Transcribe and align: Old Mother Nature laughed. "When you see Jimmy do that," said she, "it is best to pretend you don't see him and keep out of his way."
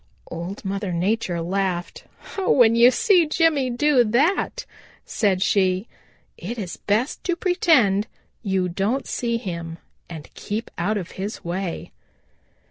Old 0.31 0.65
Mother 0.65 0.91
Nature 0.91 1.41
laughed. 1.41 2.05
"When 2.35 2.73
you 2.73 2.89
see 2.89 3.27
Jimmy 3.27 3.69
do 3.69 4.03
that," 4.03 4.65
said 5.05 5.43
she, 5.43 5.87
"it 6.39 6.57
is 6.57 6.75
best 6.75 7.23
to 7.25 7.35
pretend 7.35 8.07
you 8.41 8.67
don't 8.67 9.05
see 9.05 9.37
him 9.37 9.77
and 10.09 10.33
keep 10.33 10.71
out 10.75 10.97
of 10.97 11.11
his 11.21 11.43
way." 11.45 11.91